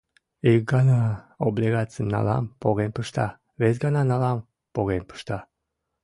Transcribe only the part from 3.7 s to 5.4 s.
гана налам— поген пышта.